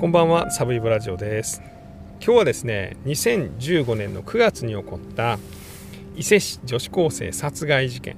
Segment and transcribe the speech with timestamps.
[0.00, 1.60] こんばんはサブイブラジオです。
[2.24, 5.38] 今日はですね2015年の9月に起こった
[6.16, 8.16] 伊勢市女子高生殺害事件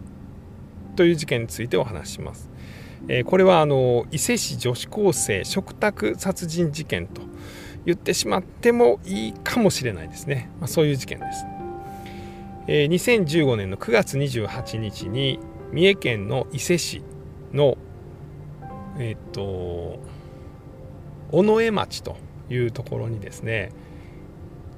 [0.94, 2.48] という事件についてお話しします、
[3.08, 7.20] え、これはあの伊勢市女子高生食卓殺人事件と
[7.84, 11.44] 言ってしまってもいいかもしれないですね、まあ、そういう事件です、
[12.68, 15.40] え、2015年の9月28日に
[15.72, 17.02] 三重県の伊勢市
[17.52, 17.76] の
[19.00, 19.98] えっ、と
[21.32, 22.16] 尾上町と
[22.50, 23.72] いうところにですね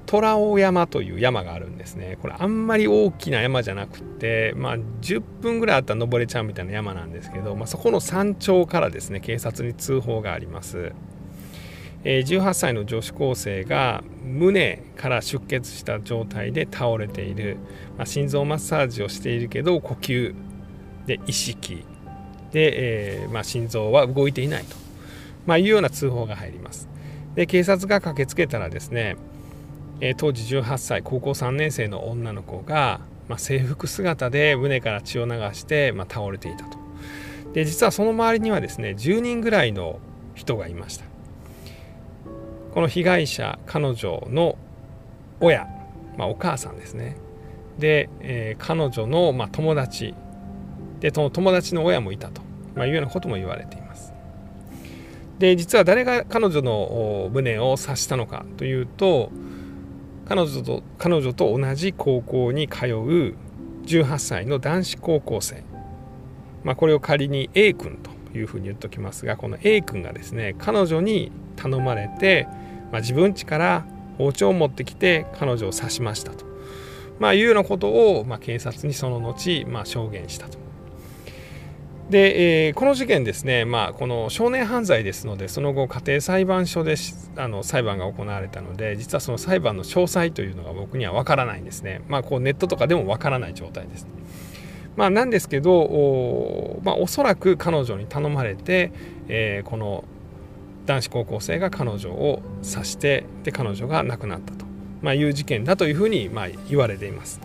[0.07, 2.19] 虎尾山という山があるんですね。
[2.21, 10.93] これあんまり大きな山じゃなくてまあ10分ぐらいあったら登れちゃうみたいな山なんですけど、まあ、そこの山頂からですね警察に通報があります、
[12.05, 17.57] え、18歳の女子高生が胸から出血した状態で倒れている、
[17.97, 20.35] まあ、心臓マッサージをしているけど呼吸
[21.07, 21.85] で意識
[22.53, 24.84] で、えーま、心臓は動いていないと。
[25.47, 26.89] まあ、いうような通報が入ります。
[27.35, 29.17] で警察が駆けつけたらですね、
[30.01, 36.79] えー、当時18歳高校3年生の女の子が、まあ、制服姿で胸から血を流して、まあ、倒れていたと。
[37.53, 40.01] で実はその周りにはですね10人ぐらいの
[40.35, 41.05] 人がいました。
[42.75, 44.59] この被害者彼女の
[45.41, 45.67] 親、
[46.17, 47.17] まあ、お母さんですね
[47.79, 50.15] で、えー、彼女の、まあ、友達
[50.99, 52.43] でその友達の親もいたと、
[52.75, 53.84] まあ、いうようなことも言われています。
[55.39, 59.31] で実は誰が彼女の胸を刺したのかというと
[60.27, 63.35] 彼女と彼女と同じ高校に通う
[63.85, 65.63] 18歳の男子高校生、
[66.63, 72.49] まあ、これを仮に A 君というふうに言っておきますがこの A 君がですね彼女に頼まれて、
[72.91, 73.87] まあ、自分家から
[74.19, 76.47] 包丁を持ってきて彼女を刺しましたと、
[77.19, 80.59] まあ、いうようなことを、まあ、警察にその後、まあ、証言したと。
[82.11, 86.97] で、えー、この事件ですね、まあ、この少年犯罪ですのでその後家庭裁判所で
[87.37, 94.07] あの裁判が行われたので実はその裁判の詳細というのが僕には分からないんですね、まあ、こうネットとかでも分からない状態です。
[94.97, 98.93] まあ、なんですけどお,、まあ、おそらく彼女に頼まれて、
[99.27, 100.05] えー、この
[100.87, 104.67] 男子高校生が彼女を刺してで彼女が亡くなったと、
[105.03, 107.41] まあ、いう事件だというふうに、まあ、言われています。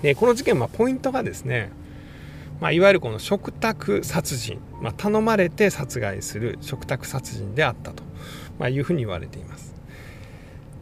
[0.00, 1.70] でこの事件、まあ、ポイントがですね
[2.60, 8.02] まあ、いわゆるこの食卓殺人、まあ、頼まれて殺害する食卓殺人であったと、
[8.58, 9.74] まあ、いうふうに言われています。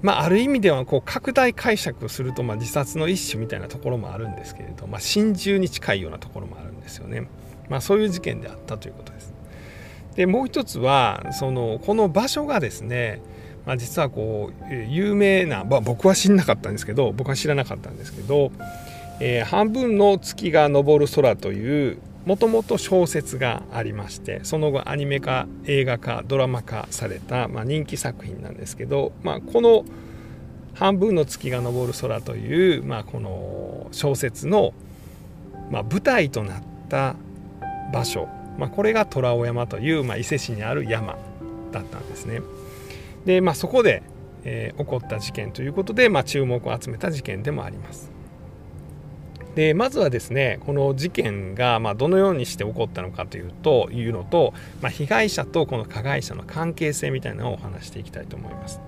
[0.03, 7.29] まあ、ある意味ではこう拡大解釈をするとまあ自殺の一種みたいなところもあるんですけれど、まあ、心中に近いようなところもあるんですよね。
[7.69, 9.33] まあ、そういう事件であったということです。
[10.17, 13.23] でもう一つはそのこの場所がですね、
[13.65, 18.51] まあ、実はこう有名な、まあ、僕は知らなかったんですけど僕は知らなかったんですけど
[19.25, 29.85] えー、半分の月が昇る空というもともと小説がありましてその後アニメ化映画化ドラマ化された、まあ、人気作品なんですけど、まあ、この
[30.75, 34.75] 「半分の月が昇る空」という、まあ、この小説の、
[35.71, 37.15] まあ、舞台となった
[37.93, 38.27] 場所、
[38.59, 41.17] まあ、これが虎尾山という、まあ、伊勢市にある山
[41.71, 42.41] だったんですね。
[43.25, 44.03] で、まあ、そこで、
[44.43, 48.12] えー、起こった事件ということで、まあ、注目を集めた事件でもあります。
[49.55, 58.81] でまずはですねこの事件がまどのようにして起こったのかというというのと、まあ、被害者とこの加害者の関係性みたいなのをお話していきたいと思います。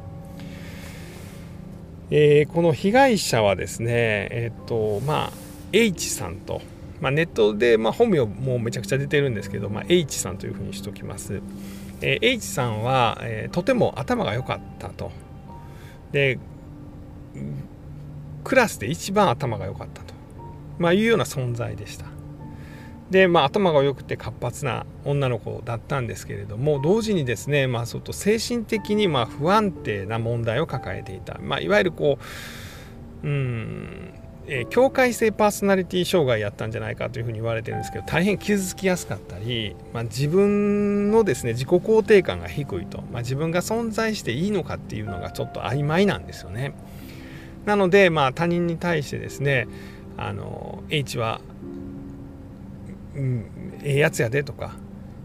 [2.10, 5.32] えー、この被害者はですねえっ、とまあ
[5.72, 6.62] H さんと、
[7.00, 11.42] まあ、ネットで、まあ、本名もめちゃくちゃ出てるんですけど、まあ、H さんというふうにしておきます。
[12.00, 15.10] えー、H さんは、えー、とても頭が良かったと。
[16.12, 16.38] で
[18.44, 20.13] クラスで一番頭が良かったと。
[20.78, 22.06] まあ、いうような存在でした。
[23.10, 32.18] でまあ、頭が良くて活発な女の子だったんですけれども同時にですね、まあ、ちょっと精神的にま不安定な問題を抱えていた、まあ、いわゆるこ
[33.22, 34.14] ううん
[34.46, 46.74] えー、境界性パーソナリティ障害やったんじゃないかというふうに言われてるんですけど大変傷つきやすかったり、まあ、自分のですね自己肯定感が低いと、まあ、自分が存在していいのかっていうのがちょっと曖昧なんですよね。
[47.64, 49.66] なので、まあ、他人に対してですね
[50.16, 51.40] あの H は、
[53.16, 54.76] うん、ええやつやでとか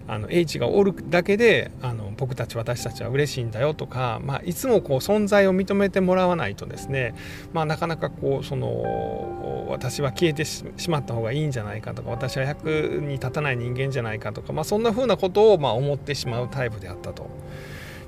[0.09, 7.13] あの H がおるだけであの僕たち私たちは嬉しいんだよとか、まあ、いつもこう存在を認めてもらわないとですね、
[7.53, 12.67] まあ、なかなかこうその私は消えてしまった方がいいんじゃないかとか私は役
[13.03, 17.29] に立たない人間じゃないかとか、まあ、そんな風なことをま思ってしまうタイプであったと。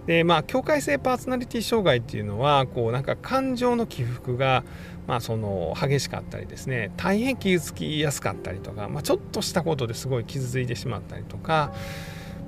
[0.07, 4.63] でまあ境界性パーソナリティ障害っていうのはこうなんか感情の起伏が
[5.07, 11.74] まあ、その激しかったりですね大変傷つきやすかったりとか、まあ、ちょっとしたことですごい傷ついてしまったりとか、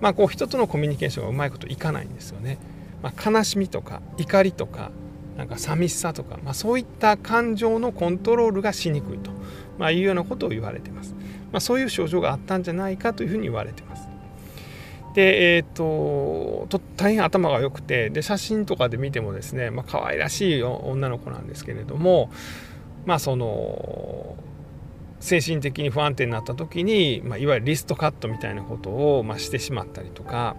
[0.01, 2.57] まあ、こう人とのコミュニケーションがうまいこといかないんですよね。
[3.01, 4.91] まあ、悲しみとか怒りとか
[5.35, 9.31] なんか寂しさとか、まあ、そういった感情のコントロールがしにくいと、
[9.77, 11.15] まあ、いうようなことを言われています。
[11.51, 13.92] まあ、そういう症状があったんじゃないかというふうに言われています。
[15.13, 22.31] で、えーと、と大変頭が良くてで写真とかで見てもですね、まあ可愛らしい女の子なんですけれども
[23.05, 24.35] まあその
[25.19, 30.57] 精神的に不安定になった時に、まあ、いわゆるリストカットみたいなことを、まあ、してしまったりとか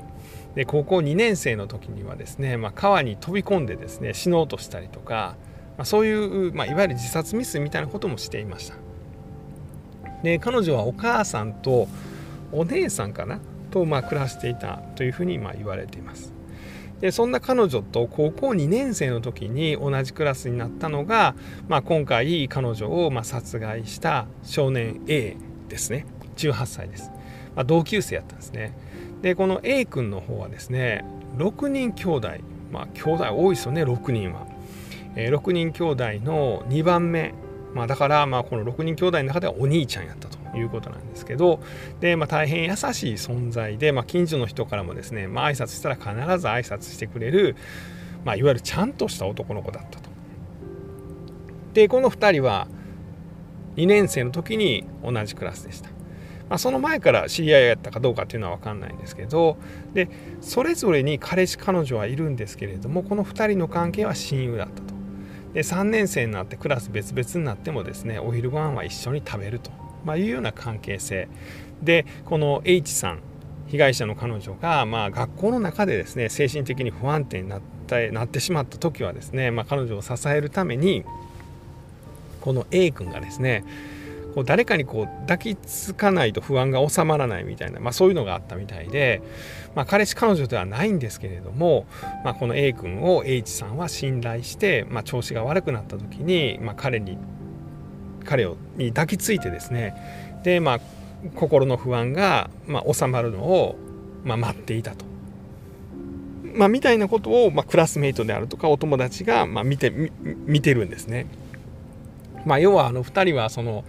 [0.55, 5.37] で高校2年生の時にはですね、まあ、川に飛び込んでですね死のうとしたりとか、
[5.77, 8.77] まあ、そういう、まあ、いわゆる自殺未遂みたいなこともしていました。
[10.23, 11.87] で彼女はお母さんと
[12.51, 13.41] お姉さんかな
[13.75, 16.33] と、まあ、暮らしていたというふうにまあ言われています。
[17.01, 21.35] でそんな彼女と高校2年生の時に同じクラスになったのが、
[21.69, 25.37] まあ、今回彼女をまあ殺害した少年 A
[25.69, 26.07] ですね。
[26.37, 27.11] 18歳です、
[27.55, 28.73] まあ、同級生やったんですね。
[29.23, 31.05] でこの A 君の方はですね
[31.37, 32.29] 6人兄弟。
[32.71, 34.47] まあ兄弟多いですよね6人は、
[35.17, 37.35] えー、6人兄弟の2番目。
[37.75, 40.44] まあ、だからまあこの6人兄弟の中ではお兄ちゃんやったと。
[40.57, 41.61] いうことなんですけど
[42.01, 47.57] で、まあ、大変優しい存在で、まあ、近所の人からもですね、まあ挨拶したら必ず挨拶してくれる、
[48.25, 50.11] まあ、いわゆるちゃんとした男の子だったと。
[51.75, 52.69] でこの2人は
[53.77, 55.91] 2年生の時に同じクラスでした。
[56.49, 59.57] まあ、その前から知り合いやったかどうかっていうのは分かんないんですけど
[59.95, 60.11] で
[60.43, 64.95] それぞれに彼氏彼女はいるんですけれどもこの2人の関係は親友だったと。
[65.55, 69.71] で3年生になってクラス別々になってもですねお昼ご飯は一緒に食べると、
[70.05, 71.29] まあ、いうような関係性。
[71.83, 73.21] でこの H さん
[73.67, 81.05] 被害者の彼女が、まあ、学校の中でですね精神的に不安定になったなってしまった時はですね、まあ、彼女を支えるために
[82.41, 83.65] この A 君がですね
[84.35, 89.23] こう誰かにこう抱きつかないと不安が収まらないみたいな、まあ、そういうのがあったみたいで、
[89.75, 91.87] まあ、彼氏彼女ではないんですけれども、
[92.25, 97.17] まあ、この A 君を H さんは信頼して、まあ、調子が悪くなった時に、まあ、彼に
[98.25, 100.81] 彼をに抱きついてですねで、まあ、
[101.37, 103.77] 心の不安が、まあ、収まるのを、
[104.25, 105.05] まあ、待っていたと。
[106.55, 111.27] まあ、みたいなことを、まあ、クラスメイトであるとかお友達が、まあ、見て見てるんですね。
[112.45, 113.85] まあ、要はあの2人はその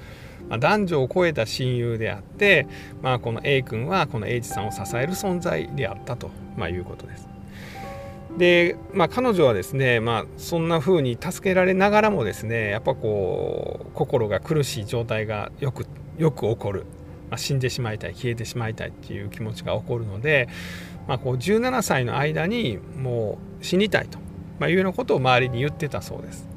[0.50, 2.68] ま、男女を超えた親友であって、
[3.02, 7.35] まあ、この A 君はこの H さんを支える存在であったと、まあ、いうことです。
[8.38, 15.86] で、まあ、彼女はですね、まあ、そんな風に助けられながらもですねやっぱこう心が苦しい状態がよく
[16.18, 16.86] よく起こる、
[17.30, 20.50] まあ、死んでしまいたい消えてしまいたいっていう気持ちが起こるので、
[21.08, 24.20] まあ、こう17歳の間にもう死にたいと、
[24.60, 26.48] まあ、いうようなことを周りに言ってたそうです。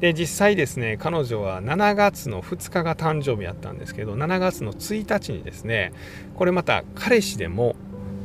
[0.00, 5.92] で実際ですね彼女は7月の2日が誕生日やったんですけど7月の1日にですね
[6.34, 7.76] これまた彼氏でも、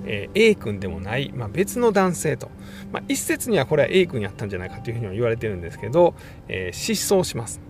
[0.07, 2.49] え、A 君でもない、まあ、別の男性と、
[2.91, 6.15] まあ、一説にはこれは A 君やったんじゃないかというふうには言われてるんですけど、
[6.47, 7.61] えー、失踪します。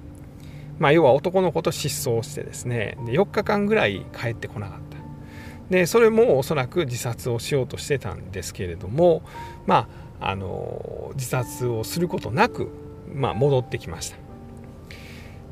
[0.80, 4.98] まあ、要は男の子と失踪してですねで4日間ぐらい帰ってこなかった。
[5.74, 9.24] でそれもおそらく自殺をしようとしてたんですけれども
[9.66, 12.69] まああの自殺をすることなく
[13.13, 14.18] まあ、戻ってきました。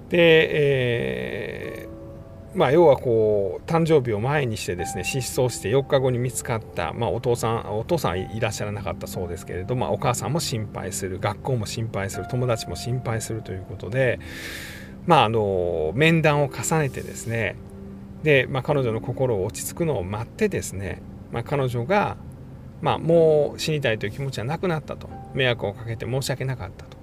[0.10, 0.18] で、
[1.82, 1.95] えー、
[2.56, 14.20] まあ、要はこう誕生日を前にしてですね失踪して4日後に見つかった、まあ、お父さんお父さんいらっしゃらなかったそうですけれど、まあ、お母さんも心配する学校も心配する友達も心配するということで、
[15.06, 17.58] まあ、あの面談を重ねてですね
[18.24, 22.16] で、まあ、彼女の心を落ち着くのを待ってですね、まあ、彼女が、
[22.82, 26.96] まあ、もう死にたいという気持ちはなくなったと迷惑をかけて申し訳なかったと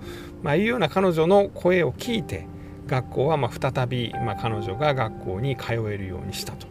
[0.42, 2.46] まあ、いうような彼女の声を聞いて
[2.86, 6.66] 学校はま再び、ま彼女が学校に通えるようにしたと。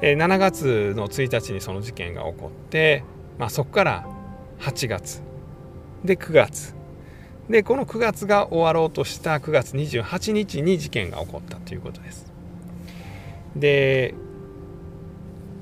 [0.00, 3.04] で7月の1日にその事件が起こって、
[3.38, 4.06] まあ、そこから
[4.60, 5.22] 8月
[6.04, 6.74] で9月
[7.48, 12.32] でこの9月が終わろうとした9月28日に事件が起こったということです。
[13.56, 14.14] で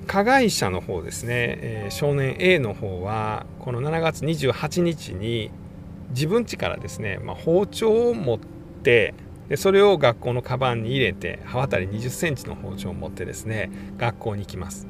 [0.06, 5.50] 加害者の方ですね、えー、少年 A の方はこの7月28日に
[6.10, 8.38] 自分家からですね、まあ、包丁を持っ
[8.82, 9.14] て
[9.48, 14.86] でそれを学校のカバンに入れて刃渡り2 0センチの包丁を持ってですね学校に行きます。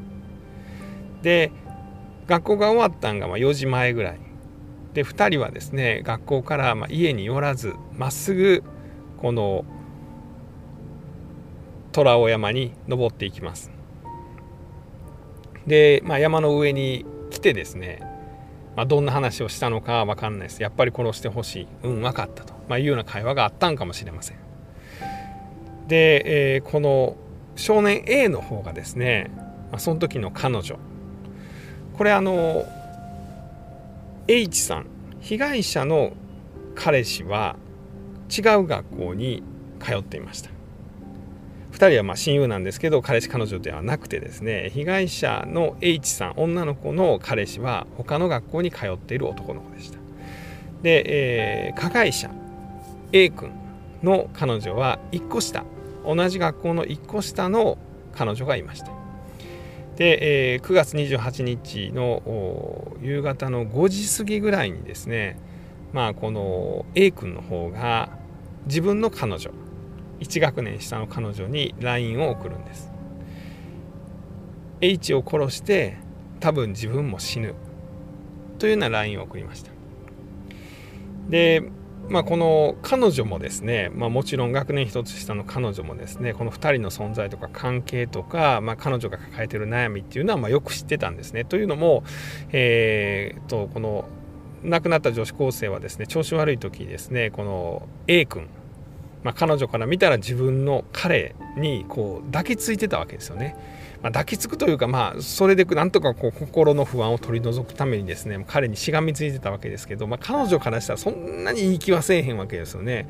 [1.22, 1.52] で
[2.26, 4.20] 学校が終わったんがま4時前ぐらい。
[4.94, 8.62] で2人はですね学校からま家に寄らずまっすぐ
[9.18, 9.64] この
[11.92, 13.70] 虎尾山に登っていきます。
[15.66, 18.00] で、まあ、山の上に来てですね
[18.76, 20.62] まあ、どんな話をしたのかは分かんないです。
[20.62, 21.68] やっぱり殺してほしい。
[21.82, 24.36] うん分かったと、まあ、いうような会話があったんかもしれません。
[25.88, 27.16] で、えー、この
[27.56, 29.30] 少年 A の方がですね、
[29.70, 30.78] まあ、その時の彼女。
[31.94, 32.64] これあの
[34.28, 34.86] H さん。
[35.22, 36.14] 被害者の
[36.74, 37.56] 彼氏は
[38.28, 39.42] 違う学校に
[39.78, 40.50] 通っていました。
[41.72, 49.98] 2人はま親友なんですけど彼氏彼女ではなくてですね被害者の H さん女の子の彼氏は他の学校に通っている男の子でした。
[50.82, 51.04] で、
[51.68, 52.30] えー、加害者
[53.12, 53.52] A 君
[54.02, 55.64] の彼女は1個下。
[56.04, 57.78] 同じ学校の1個下の
[58.12, 58.90] 彼女がいました。
[59.96, 65.38] で、えー、9月28日の夕方の5時過ぎぐらいにですね
[65.92, 68.08] まあこの A 君の方が
[68.64, 69.50] 自分の彼女
[70.20, 72.90] 1学年下の彼女に LINE を送るんです。
[74.80, 75.98] H を殺して
[76.40, 77.54] 多分自分も死ぬ。
[78.58, 79.70] というような LINE を送りました。
[81.28, 81.62] で
[82.12, 91.46] まあ、この彼女もですね、まあ、もちろん学年一つ下の彼女もですねこの2人の存在とか関係とか、まあ、彼女が抱えてる悩みっていうのはまよく知ってたんですね。
[91.46, 92.04] というのも、
[92.52, 94.04] えー、とこの
[94.62, 98.46] 亡くなった女子高生はですね調子悪い時ですねこの A 君、
[99.22, 103.56] まあ、彼女から見たら自分の彼にこう抱きついてたわけですよね。
[104.02, 113.08] まあ、抱きつくというか、まあ、それでなんとかこう心の不安を取り除くためにですね彼にしがみついてたわけですけど、まあ、彼女からしたらそんなにいい気はせえへんわけですよね。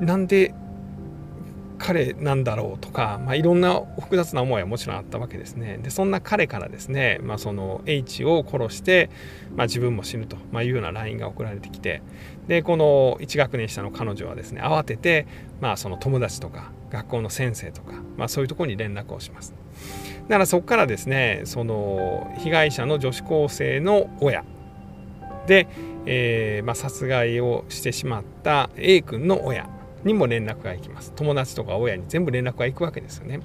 [0.00, 0.54] なんで
[1.86, 5.78] 彼なんだろうとか、まあ、いろんな複雑な思いはもちろんあったわけですね。
[5.78, 9.08] でそんな彼からですね、まあ、その H を殺して、
[9.54, 12.02] まあ、自分も死ぬというような LINE が送られてきて
[12.48, 15.28] でこの1学年下の彼女はですね慌てて、
[15.60, 19.54] まあ、その友達とか学校の先生とか、まあ、そういうところに連絡をします。
[20.26, 24.44] だからそこからですねその被害者の女子高生の親
[25.46, 25.68] で、
[26.04, 29.68] えーまあ、殺害をしてしまった A 君の親
[30.04, 33.40] にも連絡が行きます友達とか親に全部連絡が行くわけですよね。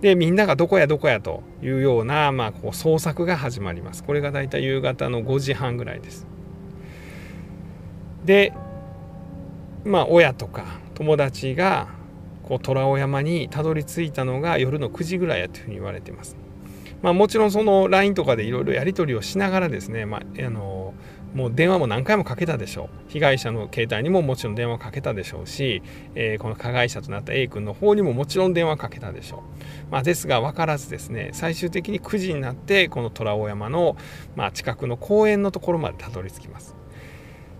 [0.00, 4.04] でみんながどこやどこやというような、まあ、こう捜索が始まります。
[4.04, 6.26] これがだいたい夕方の5時半ぐらいです。
[8.24, 8.52] で
[9.84, 11.88] まあ親とか友達が
[12.42, 16.36] こう虎尾山にたどり着いたのが夜の9時ぐらいやというふうに言われています。
[17.02, 20.94] まあ、もちろんその LINE とかでいろいろやり取りをしながらですね、まあ、あの
[21.34, 22.88] もう電話も何回もかけたでしょう。
[23.08, 25.82] 被害者の携帯にももちろん電話かけたでしょうし、
[26.14, 29.40] えー、この加害者となった A 君の方にももちろん電話かけたでしょう、
[29.92, 33.96] まあ、ですが分からずですね最終的に9時になってこの虎尾山の、
[34.36, 36.76] まあ、近くの公園のところまでたどり着きます。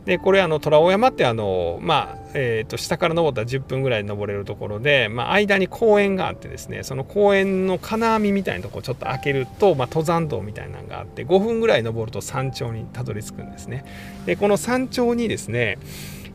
[0.05, 13.85] でこれあの虎尾山ってあの、まあえー、と下から登ったら10分ぐらい登れるところで、まあ、間に公園があってですねその公園の金網みたいなとこちょっと開けると、まあ、登山道みたいなのがあって5分ぐらい登ると山頂にたどり着くんですね。
[14.27, 15.79] でこの山頂にですね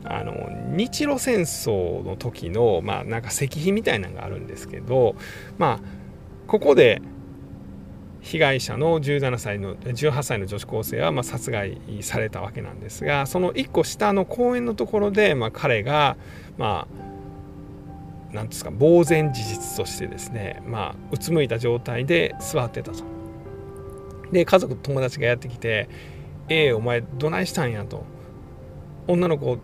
[0.04, 5.14] あの日露戦争の時の、まあ、なんか石碑みたいなのがあるんですけど、
[5.58, 5.80] まあ、
[6.46, 7.02] ここで
[8.22, 16.16] 被害者の17歳の18歳の女子高生はま殺害されたわけなんですがその1個下の公園のところで、ま彼が
[16.58, 17.10] まあ
[18.32, 23.04] 何ですか呆然自実としてですねまあうつむいた状態で座ってたと。
[24.32, 25.88] で家族友達がやってきて
[26.48, 28.04] 「ええお前どないしたんや」と
[29.08, 29.58] 「女の子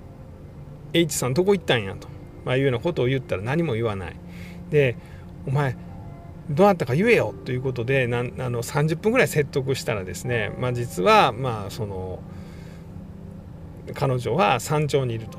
[0.92, 2.08] H さんどこ行ったんや」と、
[2.44, 4.16] まあ、いうようなことを言ったら何も言わない。
[4.70, 4.96] で
[5.46, 5.76] 「お前
[6.50, 12.20] どうなったか言えよということでなあの30分ぐらい説得したらですね、まあ、実はまあその
[13.94, 15.38] 彼女は山頂にいると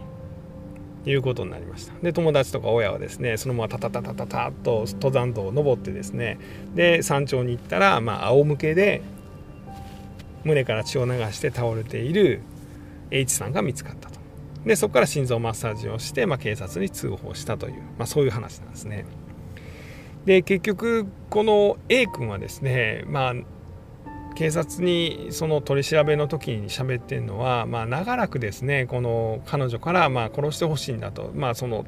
[1.10, 6.38] いうことになりましたで友達とか親はですねそのままタタタタタタッと登山道を登ってですね
[6.76, 9.02] で山頂に行ったら、まあ、仰向けで
[10.44, 12.42] 胸から血を流して倒れている
[13.12, 14.20] H さんが見つかったと
[14.66, 19.06] でそこから心臓マッサージをして、まあ、警察に通報したという、まあ、そういう話なんですね。
[20.28, 23.34] で結局この A 君はですねまあ
[24.36, 31.86] 警察にその取り調べの時に喋ってるのは、まあ、長らくですねこの彼女からまあ殺してほしいんだと、まあ、その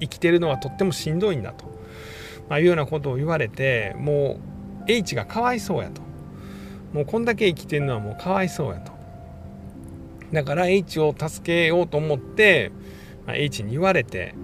[0.00, 1.64] 生きてるのはとってもしんどいんだと、
[2.48, 4.40] まあ、いうようなことを言われても
[4.88, 6.02] う H がかわいそうやと。
[6.92, 8.92] もうこんだけ生きてるのはもうかわいそうやと。
[10.32, 12.72] だから H を助けようと思って、
[13.26, 14.34] まあ、H に言われて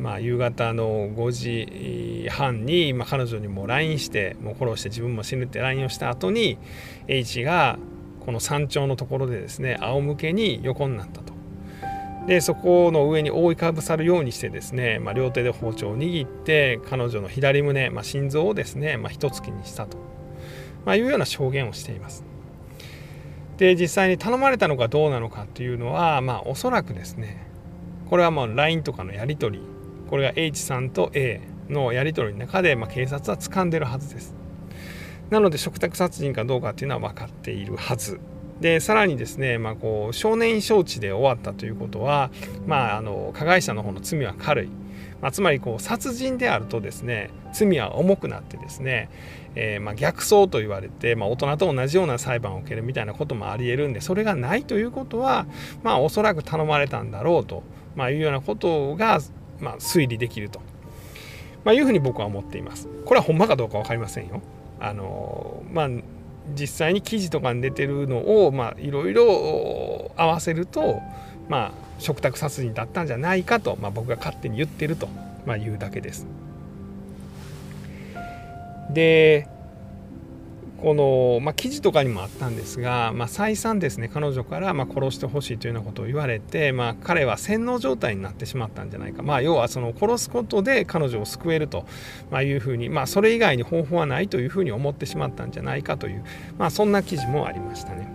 [0.00, 6.58] まあ、夕方の5時半に、まあ、彼女にも LINE してもう殺して自分も死ぬって LINE をした後に
[7.06, 7.78] H が
[8.24, 11.34] この山頂のところでですね仰向けに横になったと。
[12.26, 19.96] でそこの上に覆いかぶさるようにしてですね、まあ、両手で包丁を握って彼女の左胸、まあ、心臓をですね、まあ、一突きにしたと、
[20.84, 22.24] まあ、いうような証言をしています。
[23.58, 27.46] で実際に頼まれたのかどうなのかっていうのはまあおそらくですね
[28.08, 29.79] これはもう LINE とかのやり取り
[30.10, 34.34] これが H さんと A のやり取りの中で、まあ、警察は掴んでるはずです。
[35.30, 38.20] なので嘱託殺人かどうかっていうのは分かっているはず。
[38.60, 42.30] でさらにですね、まあ、こう少年招致で終わったということは、
[42.66, 44.68] まあ、あの加害者の方の罪は軽い、
[45.22, 49.08] まあ、つまりこう殺人であるとですね罪は重くなってですね、
[49.54, 55.46] えー、ま逆走と言われて、まあ、大人と同じような裁判を受けるみたいなこともありえるんでそれがないということは、
[55.82, 57.62] まあ、おそらく頼まれたんだろうと、
[57.96, 59.20] まあ、いうようなことが、
[59.60, 60.60] ま推理できると、
[61.64, 62.88] まいうふうに僕は思っています。
[63.04, 64.40] これはほんまかどうか分かりませんよ。
[64.78, 65.88] あのまあ
[66.54, 71.00] 実際に記事とかに出てるのをいろいろ合わせると、
[71.48, 75.08] まあ、食卓殺人だったんじゃないかと、まあ、僕が勝手に言ってると、
[75.46, 76.26] まあ、いうだけです。
[78.90, 79.48] で
[80.82, 91.84] この、まあ、記事とかにもあったんですが、まあ、再三ですね彼女から、まあ、殺してほしいというようなことを言われて、まあ、彼は洗脳状態になってしまったんじゃないか、まあ、要はその殺すことで彼女を救えると
[92.42, 96.24] いうふうに、まあ、それ以外に方法はないというふうに思ってしまったんじゃないかという、
[96.58, 98.08] まあ、そんな記事もありましたね。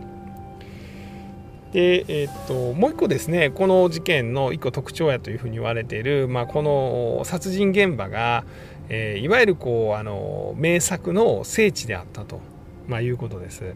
[1.71, 8.45] でえー、っともう一個ですねこの事件の一個特徴やというふうに言われている、まあ、この殺人現場が、
[8.87, 12.54] えー、いわゆるこうあの名作の聖地であったと。
[12.87, 13.73] まあ、いうことです。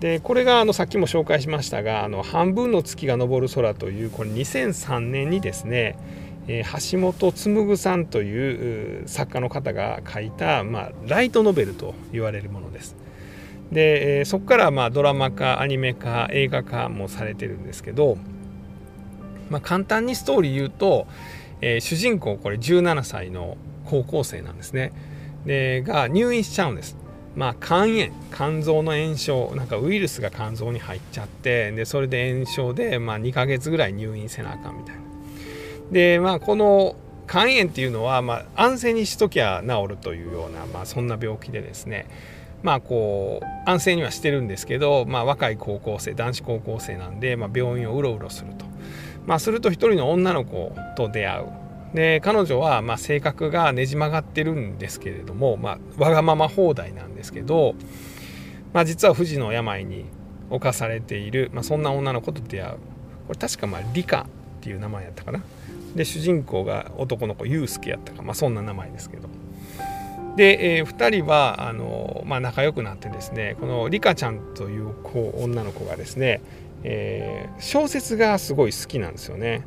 [0.00, 5.96] でこれがあのさっきも紹介しましたが「あの半分の月が昇る空」というこれ2003年にですね、
[6.48, 12.94] えー、橋本紡さんという作家の方が書いた、まあ、ライトノベルと言われるものです。
[13.72, 18.18] で、えー、そこからまあドラマ化アニメ化映画化もされてるんですけど、
[19.48, 21.06] まあ、簡単にストーリー言うと、
[21.62, 23.56] えー、主人公これ17歳の
[23.86, 24.92] 高校生なんですね。
[25.46, 26.98] でが入院しちゃうんです。
[27.36, 35.02] まあ、肝炎肝臓の炎症なんかウイルスが肝臓に入っちゃってでそれで炎症で、まあ、2ヶ月ぐらい入院せなあかんみたいな。
[35.92, 36.96] でまあこの
[37.28, 42.06] 肝炎っていうのは、まあ、安静にしときゃ治るというような、まあ、そんな病気でですね。
[42.62, 48.64] まあこう安静にはしてるんですけど、まあ、若い高校生男子高校生なんで、まあ、病院をうろうろすると、
[49.26, 51.65] まあ、すると一人の女の子と出会う。
[51.94, 57.74] で彼女はま性格がねじ曲がってるんですけれども、まあ、わがまま放題なんですけど、
[58.72, 60.04] まあ、実は不治の病に
[60.50, 62.78] 侵されている、まあ、そんな女の子と出会う。
[63.26, 64.26] これ確かまあ理科っ
[64.60, 65.42] ていう名前やったかな。
[65.94, 69.28] で主人公が男の子ユウスケやったか、まあ、そんな名前ですけど。
[70.36, 76.42] で、えー、2人はあの、まあ、仲良くなってですねこのリカちゃんという子女の子がですね、
[76.84, 79.66] えー、小説がすごい好きなんですよね。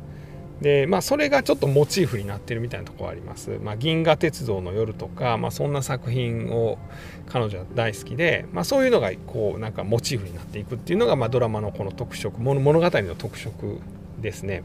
[0.60, 3.58] でまあそれがちょっとモチーフになってるみたいなところあります。
[3.62, 6.78] まあ、銀河鉄道の夜とか、まあ、そんな作品を
[7.26, 13.80] 彼女は大好きで、まあ、そういうのがこうなんかモチーフになっていくっていうのが、まあ、ドラマのこの特色物語の特色
[14.20, 14.62] ですね。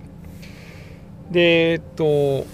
[1.31, 2.45] でえっと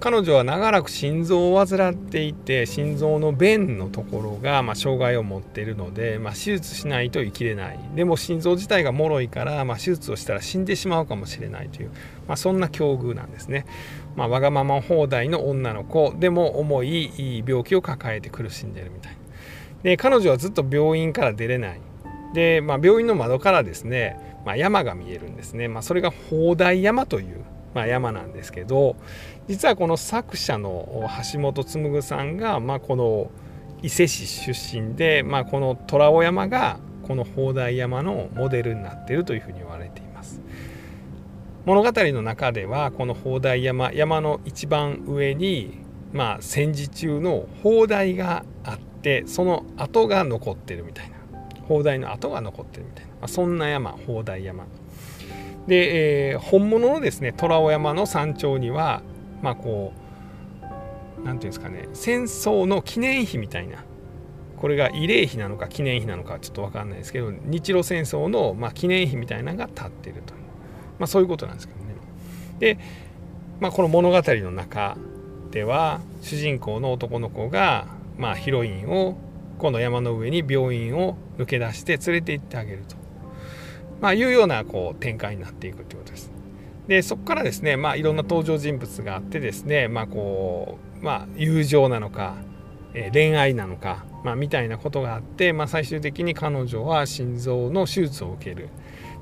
[0.00, 7.78] 彼女は長らく心臓を患っていて心臓の弁のところが、ま、障害を持っているので、まあ、手術しないと生きれない。
[7.94, 11.90] でも心臓自体が脆いから、まあ、手術をしたら死んでしまうかもしれないという、
[12.26, 13.66] まあ、そんな境遇なんですね、
[14.16, 16.14] ま、わがまま放題の女の子。
[16.18, 19.16] でも重い病気を抱えて苦しんでるみたい
[19.82, 21.80] で彼女はずっと病院から出れない。
[22.32, 28.96] で、ま、病院の窓からですね、ま、山が見えるんですね、ま、それが砲台山というまあ、山なんですけど
[29.50, 33.32] 実はこの作者の橋本紡さんが、まあ、この
[33.82, 40.40] 伊勢市出身で、まあ、この虎尾山がこの砲台山のモデルになっているというふうに言われています。
[41.66, 45.80] 物語の中ではこの砲台山山の一番上に、
[46.12, 51.16] まあ、戦時中の砲台があってその跡が残ってるみたいな。
[51.66, 54.64] 砲台の跡が残ってるみたいな、まあ、そんな山砲台山。
[55.66, 59.02] で、えー、本物のですね虎尾山の山頂には
[59.42, 60.70] まあこう何
[61.16, 63.84] て言うんですかね戦争の記念碑みたいな
[64.60, 70.40] これが慰霊碑なのか記念碑なのかちょっと分かんないですけど日露戦争の、まあ、記念碑みたいなのが立ってるという、
[70.98, 71.94] まあ、そういうことなんですけどね。
[72.58, 72.78] で、
[73.58, 74.98] まあ、この物語の中
[75.50, 77.86] では主人公の男の子が、
[78.18, 79.16] まあ、ヒロインを
[79.58, 82.96] この山の上に病院を抜け出して連れて行ってあげると。
[84.02, 86.29] まあ、いうようなこう展開になっていくということです。
[86.90, 92.34] でそこからですね、まあ、いろんな登場人物があってですね、まあこうまあ、友情なのか、
[92.94, 98.70] え、恋愛なのか、まあ、みたいなことがあって、まあ、最終的に彼女は心臓の手術を受ける。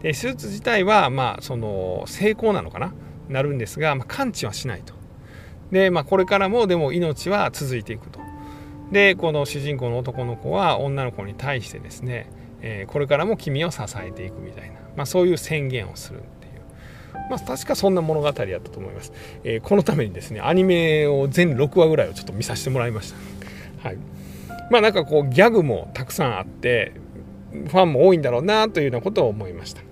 [0.00, 2.94] で手術自体は、まあ、その成功なのかな？
[3.28, 4.94] なるんですが、まあ、完治はしないと。
[5.70, 8.20] で、まあ、これからもでも命は続いていくと。
[8.92, 16.24] でこの主人公の男の子は女の子に対してですねえー、これからも君を支えていくみたいな、まあ、そういう宣言をする、
[17.30, 19.12] まあ、確かそんな物語だったと思います、
[19.44, 23.12] えー、このためにですねアニメを全6話ぐらいをちょっと見させてもらいまし
[23.82, 23.88] た。
[23.88, 23.98] はい。
[24.70, 26.92] まあなんかこうギャグもたくさんあって
[27.52, 29.82] ファンも多いんだろうなというようなことを思いました。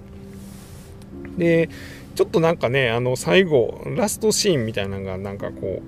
[1.39, 1.69] で
[2.15, 5.83] ちょっとなんかねあの最後ラストシーンみたいなのがなんかこ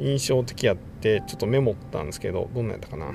[0.00, 3.12] う印象的やってちょっとメモったんですけどどんなやったかな。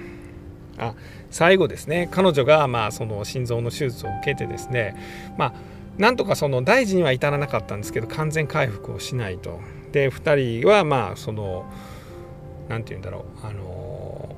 [0.77, 0.95] あ
[1.29, 2.07] 最後ですね。
[2.11, 4.95] 彼女がまあその心臓の手術を受けてですね
[5.37, 5.53] まあ
[5.97, 9.59] なんとかその大事には至らなかったんですけど完全回復をしないと。
[9.91, 11.65] で2人はまあその
[12.69, 13.45] 何て言うんだろう。
[13.45, 14.35] あの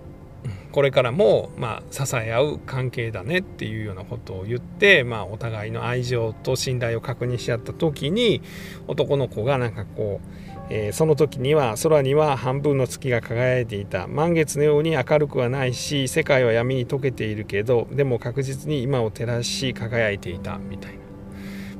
[0.73, 8.41] これからもま支え合う関係だねっていうようなことを言って、まあ、お互いの愛情と信頼を確認し合った時に
[8.87, 10.27] 男の子がなんかこう、
[10.71, 14.07] えー、その時には空には半分の月が輝いていた。
[14.07, 21.02] 満月のように明るくはないし世界は闇に溶けているけどでも確実に今を照らし輝いていたみたいな。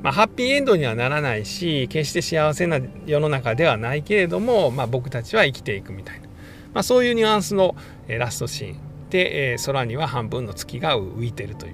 [0.04, 6.28] まあ、ハッピーエンドにはならないし決して幸せな世の中ではないけれども、まあ、僕たちは生きていくみたいな、
[6.74, 7.74] まあ、そういうニュアンスの、
[8.06, 11.72] えラストシーンで、え空には半分の月が浮いてるという、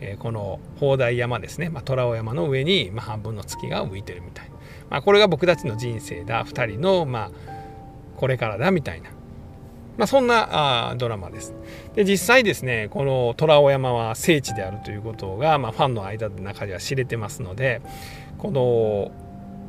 [0.00, 4.54] えこの砲台山ですね、ま、虎尾山の上に、ま半分の月が浮いてるみたいな、
[4.88, 6.44] まあ、これが僕たちの人生だ。
[6.44, 7.30] 2人の、まあ、
[8.16, 9.10] これからだみたいな。
[9.96, 11.54] まあ、そんなあドラマです。
[11.94, 17.80] で実際ですねこの虎尾山は聖地であるということが、まあ、ファンの間の中では知れてますので
[18.38, 19.10] この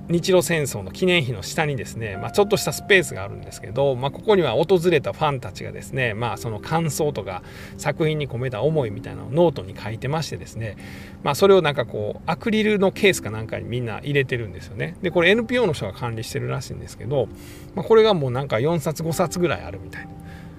[0.10, 7.44] 日露戦争の記念碑の下にですね、まあ、ちょっとしたスペースがあるんですけど、まあ、ここには訪れたファンたちがですね、まあ、その感想とか
[7.78, 10.78] 作品に込めた思いみたいなのをノートに書いてましてですね、
[11.24, 14.96] まあ、それをなんかこうアクリルのケースかなんかにみんな入れてるんですよね。
[15.02, 17.28] でこれ NPO の人が管理してるらしいんですけど、
[17.76, 20.08] まあ、これがもうなんか4冊5冊ぐらいあるみたいな、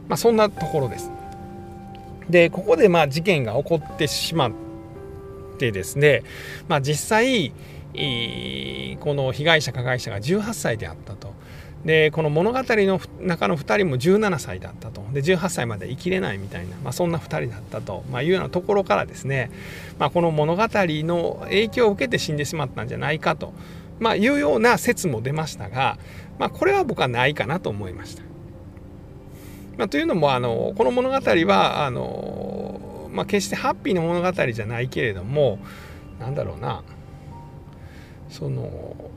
[0.09, 1.11] まあ、そんなところです。
[2.29, 4.53] でここでまあ事件が起こってしまっ
[5.59, 6.23] てですね、
[6.69, 7.53] まあ、実際
[7.93, 11.33] この被害者加害者が18歳であったと。
[11.85, 19.51] でこの物語の中の2人も17歳だったとで18歳まで生きれないみたいな、まあ、そんな2人だったと、まあ、いうようなところからですね、
[19.99, 23.53] まあ、この物語の影響を受けて死んでしまったんじゃないかと、
[24.01, 25.99] まあ、いうような説も出ましたが、
[26.39, 28.23] まあ、これは僕はないかなと思いました。
[29.77, 35.61] まあ、というのもあのこの物語はあの、まあ、決してハッピーな物語じゃないけれども
[36.19, 36.83] なんだろうな
[38.29, 39.11] その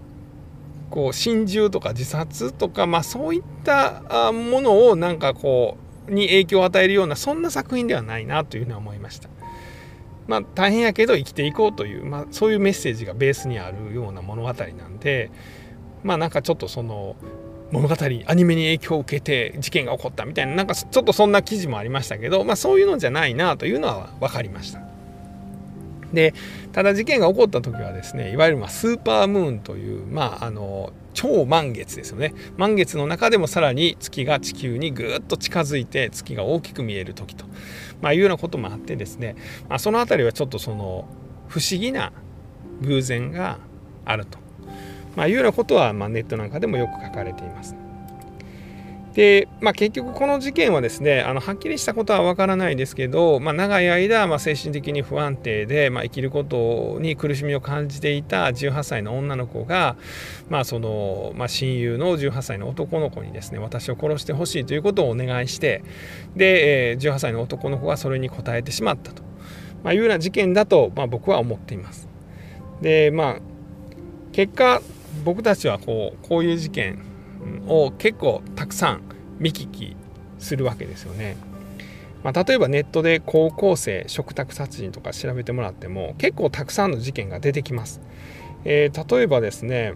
[0.90, 9.30] こう心中とか自殺とか、まあ、そういったものをなんかこうに影響を与えるようなそんな作品ではないなというふうに思いました。
[10.28, 15.32] まあ、大変やけど生きていこうという、まあ、そういうメッセージがベースにあるような物語なんで
[16.04, 17.16] まあなんかちょっとその
[17.72, 17.96] 物語
[18.28, 24.91] アニメに影響を受けて事件が起こったみたいななんかちょっとそんな記事もありましたけど、まあ、そういうのじゃないなというのは分かりました。
[26.14, 26.34] で
[26.72, 37.46] ただ事件が起こった時はですねいわゆるまスーパームーンという、まあ、あの超満月ですよね満月の中でもさらに月が地球にぐっと近づいて月が大きく見える時と、
[38.02, 39.36] まあ、いうようなこともあってですね、
[39.70, 41.08] まあ、その辺りはちょっとその
[41.48, 42.14] 不思議な
[42.82, 43.60] 偶然が
[44.06, 44.38] あると、
[45.16, 47.76] ま、いうようなことは、まネットなんかでもよく書かれています。
[49.14, 59.98] で、まあ、結局この事件はですねあのはっきりしたことはわからないですけど、まあ、長い間、まあ、精神的に不安定で、まあ、生きることに苦しみを感じていた18歳の女の子が、
[60.50, 65.84] まあそのまあ、親友の18歳の男の子にですね私を殺してほしいということをお願いして
[66.36, 69.24] で、18歳の男の子がそれに応えてしまったと、
[69.84, 72.08] まあ、いうような事件だと、まあ、僕は思っています。
[72.82, 73.40] でまあ
[74.32, 74.82] 結果
[75.26, 77.11] 僕たちはこうこういう事件
[77.68, 79.02] を結構たくさん
[79.40, 79.96] 見聞き
[80.40, 81.38] するわけですよね。
[82.24, 88.00] まあ、例えばネットで高校生食卓殺人とか調べてもらっても結構たくさんの事件が出てきます。
[88.64, 89.94] えー、例えばですね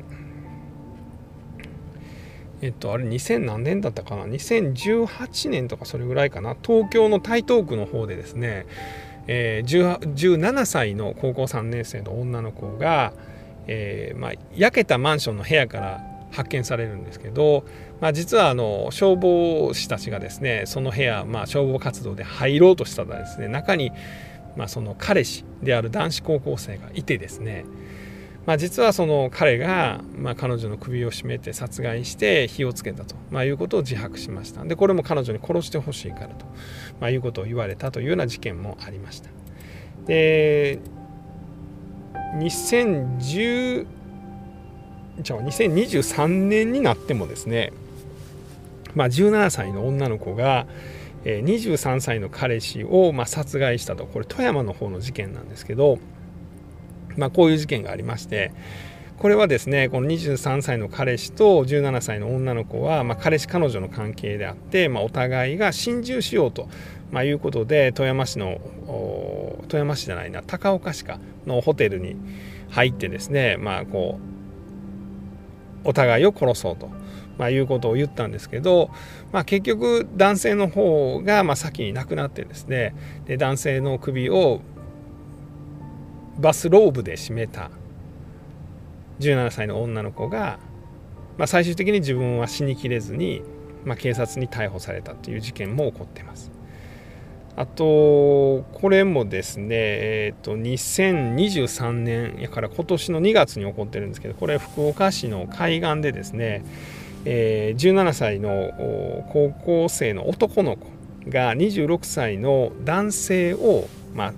[2.62, 6.56] えっとあれ2000何年だったかな？2018年とかそれぐらいかな？
[6.62, 8.66] 東京の台東区の方でですね、
[9.28, 13.14] えー、17歳の高校3年生の女の子が、
[13.68, 17.66] えーまあ、焼けたマンションの部屋から発見されるんですけど、
[18.02, 23.92] まあ、実はあの消防士たちがですねその部屋、まあ、消防活動で入ろうとしたらですね中に、
[24.58, 27.64] まあ、その彼氏である男子高校生がいてですね、
[28.46, 34.66] まあ、実はその彼が、まあ、彼女の首を絞めて殺害して火をつけたと、まあ、いうことを自白しました。
[34.66, 36.46] でこれも彼女に殺してほしいからと、
[37.00, 39.30] まあ、いうことを言われたというような事件もありました。
[40.06, 40.80] で
[42.36, 43.88] 2010
[45.20, 47.72] じゃあ2023年になってもですね、
[48.96, 50.68] まあ、17歳の女の子が
[51.24, 54.06] 23歳の彼氏をま殺害したと。
[54.06, 55.98] これ富山の方の事件なんですけど、
[57.18, 58.52] まあ、こういう事件がありまして、
[59.18, 66.68] これはですねこの23歳の彼氏と17歳の女の子は、まあ、彼氏彼女の関係であって、まあ、お互いが心中しようと、
[67.12, 68.60] まあ、いうことで富山市の
[69.68, 72.18] 富山市じゃないな高岡市かのホテルに
[72.70, 74.35] 入ってですね、まあ、こう
[75.86, 76.90] お互いを殺そうと。
[77.38, 78.90] まあ、いうことを言ったんですけど、
[79.32, 82.96] まあ、結局男性の方がま先に亡くなってですね
[83.26, 84.62] で男性の首を
[86.40, 87.72] バスローブで締めた
[89.20, 90.60] 17歳の女の子が、
[91.38, 93.42] まあ、最終的に自分は死にきれずに、
[93.86, 96.52] ま、警察に逮捕されたという事件も起こっています。
[97.58, 106.66] あとこれもですね、えー、と2023年やから今年の2月に起こってるんですけどこれ福岡市の海岸でですね、
[107.24, 108.74] えー、17歳の
[109.32, 110.90] 高校生の男の子
[111.30, 114.34] が26歳の男性を、まあ、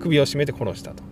[0.00, 1.02] 首を絞めて殺したと。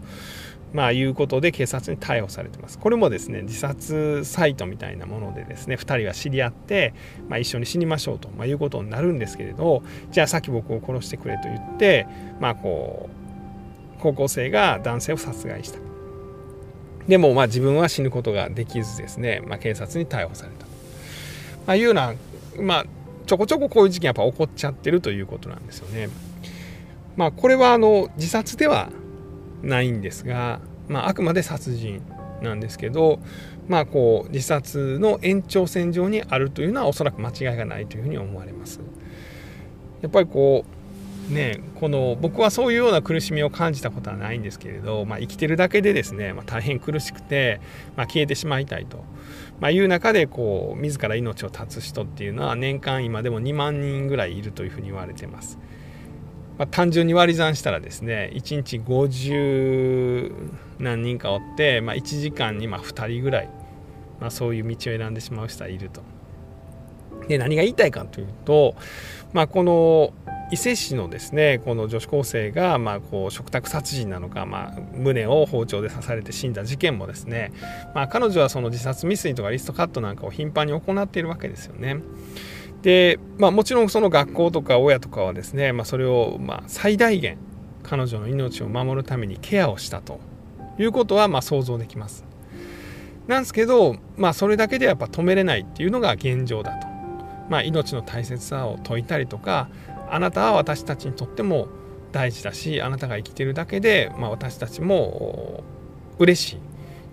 [0.75, 2.81] まあ、いうことで警察に逮捕されてます。
[2.81, 6.95] これもですね自殺サイトみたいなものでですね2人は知り合って、
[7.29, 12.09] まあ、一緒に死にましょうと、まあ、いうことになるんですけれどじゃあさっき僕を殺してくれと言って、
[12.41, 15.79] まあ、こう高校生が男性を殺害した。
[17.07, 20.67] でもまあ自分は死ぬことができずですね、まあ、警察に逮捕された。
[21.67, 22.15] まあ、いうような、
[22.59, 22.85] まあ、
[23.27, 26.09] ちょこちょここういう事件やっぱ起こっちゃってるということなんですよね。
[27.17, 28.91] まあ、これはあの自殺では
[29.64, 32.03] ないんですが、まあ、あくまで殺人
[32.42, 33.20] なんですけど、
[33.68, 38.81] まあ、こう自殺の延長線上にあるというのはおそらく間違いがないというふうに思われます。
[40.03, 40.64] やっぱりこ
[41.31, 47.61] うねこの僕はそういうような苦しみを感じたことはないんですけれど、まあ、生きてるだけでですね、まあ、大変苦しくて、
[47.96, 49.03] まあ、消えてしまいたいと、
[49.61, 55.59] まあ、いう中でこう自ら命を絶つ人っていうのは年間今でも2万人ぐらいいるというふうに言われてます。
[56.59, 60.33] まあ、単純に割り算したらですね1日50
[60.79, 63.51] 何人かおって、まあ、1時間にま2人ぐらい、
[64.21, 66.03] まあ、そういう道を選んでしまう人はいると。
[67.29, 68.75] で何が言いたいかというと、
[69.33, 70.12] まあ、この
[70.51, 77.53] 伊勢市のですねこの女子高生が、まあ、こう食卓殺人なのか、まあ、胸を包丁で刺されて死んだ事件もですね、
[77.95, 82.03] まあ、彼女はその自殺未遂とかリストカットなんかを頻繁に行っているわけですよね。
[82.85, 87.38] で、まあ、もちろんその学校とか親とかはですね、まあ、それをま最大限
[87.83, 90.20] 彼女の命を守るためにケアをしたと
[90.79, 92.25] いうことはま想像できます。
[93.27, 96.87] なんですけど、まあ、それだけでやっぱ止めれないっていうのが現状だと。
[97.49, 99.68] まあ、命の大切さを説いたりとか
[100.11, 101.68] あなたは私たちにとっても
[102.12, 105.62] 大事だしあなたが生きてるだけで、まあ、私たちも
[106.18, 106.59] 嬉しい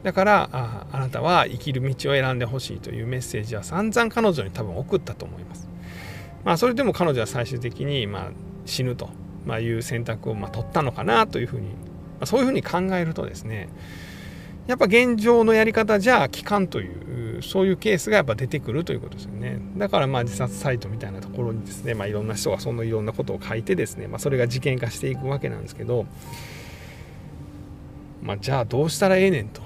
[0.03, 5.67] だからああなたは生きる道を選んでほしいというメッセージは散々彼女に多分送ったと思います。
[6.43, 8.31] まあ、それでも彼女は最終的にまあ
[8.65, 9.09] 死ぬと
[9.59, 11.73] いう選択をまあ取ったのかなというふうに、ま
[12.21, 13.69] あ、そういうふうに考えるとですね
[14.67, 16.87] やっぱ現状のやり方じゃ効かんとい
[17.37, 26.05] うそういうケースがやっぱ出てくるということですよねだからまあ自殺サイトみたいなところにですね、まあ、いろんな人がそのいろんなことを書いてですね、まあ、それが事件化していくわけなんですけど、
[28.21, 29.61] まあ、じゃあどうしたらええねんと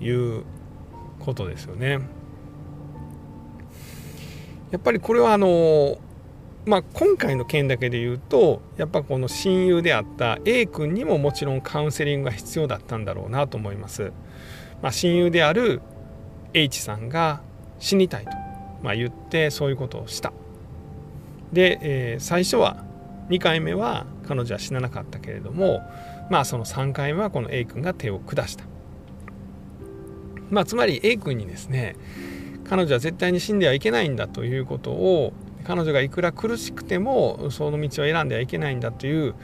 [0.00, 0.44] いう
[1.20, 2.00] ことですよね。
[4.70, 5.98] やっぱりこれはあの
[6.66, 14.12] まあ、今回の件だけで言うとやっぱこの親友であった A 君にももちろんカウンセリングが必要だったんだろうなと思います。
[14.82, 15.80] まあ、親友である
[16.52, 17.40] H さんが
[17.78, 18.32] 死にたいと、
[18.82, 20.32] まあ、言ってそういうことをした。
[21.52, 22.84] で、えー、最初は
[23.30, 25.80] 2回目は彼女は死ななかったけれども
[26.30, 28.64] まあその3回目はこの A 君が手を下した。
[30.50, 31.96] まあ、つまり A 君にですね
[32.68, 35.32] 彼女は絶対に死んではいけないんだということを
[35.64, 39.34] 彼女がいくら苦しくてもその道を選んではいけないんだという、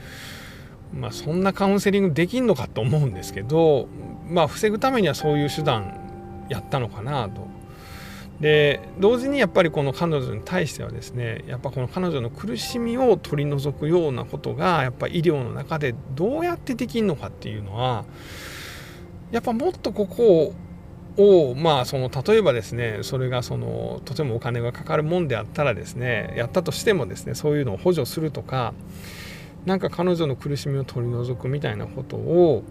[0.93, 3.87] まあ、そんなカウンセリングできんのかと思うんですけど、
[4.27, 7.55] まあ、防ぐためにはそういう手段やったのかなと。
[8.39, 18.03] で同時にやっぱりこの彼女に対してはですねやっぱこの彼女の苦しみを取り除くようなことがやっぱ医療の中でどうやってできるのかっていうのは
[19.31, 20.53] やっぱもっとここを
[21.17, 28.73] をまあその例えばですねそれがそのとてもお金がかかるもんであったらですねやったとしてもですねそういうのを補助するとか
[29.65, 32.63] なんか彼女の苦しみを取り除くみたいなことを、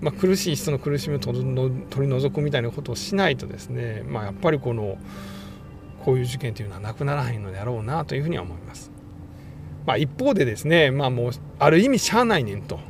[0.00, 1.44] まあ、苦しい人の苦しみを取り
[2.08, 4.98] 除くみたいなことをしないとですね、まあ、やっぱりこの
[6.04, 8.90] こういう事件というのはなくならへんのであろうなというふうには思います。
[9.86, 12.80] まあ、一方でですね、まあ、もうある意味しゃあないねんと。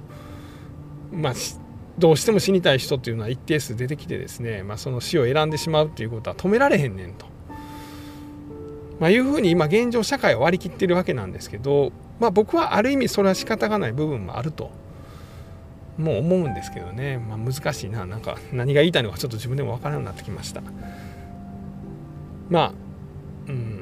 [1.10, 1.34] まあ
[2.02, 7.26] どうしても死にたい人っていうのは一定数出てきてですね、まあ、その死を選んでしまうっていうことは止められへんねんと、
[8.98, 14.72] まあ、いうふうに今現状社会は割り切ってるわけなんですけど、まあ、僕はある意味それは仕方がない部分もあると
[15.96, 18.04] もう思うんですけどね、まあ、難しいな。
[18.04, 20.60] なんか何が言いたいのかちょっと自分でも分からなくなってきました。
[22.50, 22.72] まあ
[23.46, 23.80] うん。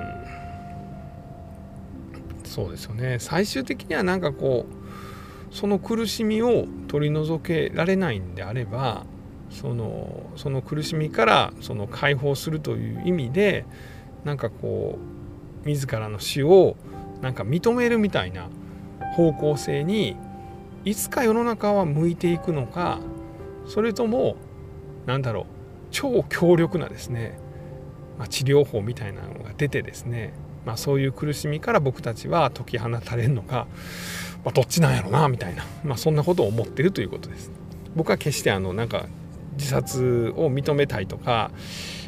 [2.44, 3.16] そうですよね。
[3.18, 4.79] 最終的にはなんかこう
[5.50, 9.04] その苦しみを取り除けられないんであれば
[9.50, 13.66] そのその苦しみからその解放するという意味で
[14.24, 14.98] なんかこ
[15.64, 16.76] う自らの死を
[17.20, 18.48] なんか認めるみたいな
[19.16, 20.16] 方向性に
[20.84, 23.00] いつか世の中は向いていくのか
[23.66, 24.36] それとも
[25.06, 25.44] 何だろう
[25.90, 27.38] 超強力なですね、
[28.18, 30.32] まあ、治療法みたいなのが出てですね、
[30.64, 33.66] まあ、そういう苦しみから僕たちは解き放たれるのか、
[34.44, 37.50] まあ、どっちなんやろなみたいな、まあ、そんなことを思ってるということです。
[37.96, 39.06] 僕は決してあのなんか
[39.54, 41.50] 自殺を認めたいとか、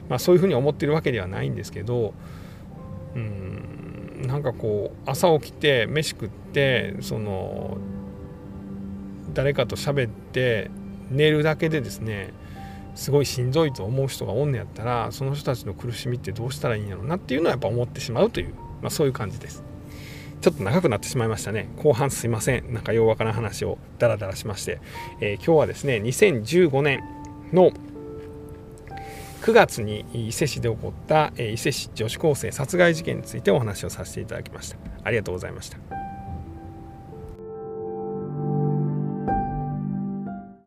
[0.09, 2.15] まあ、そういうふうに思ってるわけではないんですけど
[3.15, 7.79] うんなんかこう朝起きて飯食ってその
[9.35, 10.71] 誰かと喋って
[11.11, 12.33] 寝るだけでですね
[12.94, 19.64] すごいしんどいと思う人がおんねやったらその人たちの苦しみってどうしたらいいんやろうなっていうのはやっぱ思ってしまうという、まあ、そういう感じです。
[20.40, 21.68] ちょっと長くなってしまいましたね。
[21.76, 22.74] 後半すいません。
[22.74, 24.81] なんかようわからん話をダラダラしまして、
[25.20, 27.00] えー、今日はですね、2015年
[27.52, 27.70] の
[29.42, 34.76] 9月に伊勢市で起こった伊勢市女子高生殺害事件についてお話をさせていただきました。
[35.05, 36.02] ありがとうございました。